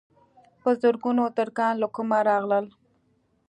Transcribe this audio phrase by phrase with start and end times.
[0.61, 2.65] په زرګونو ترکان له کومه راغلل.